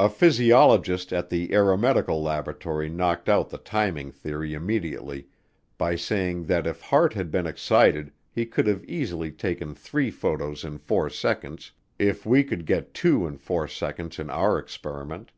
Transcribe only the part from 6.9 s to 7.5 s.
had been